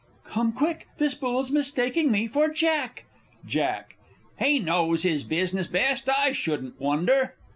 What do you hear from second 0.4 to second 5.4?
quick this Bull's mistaking me for Jack! Jack. He knows his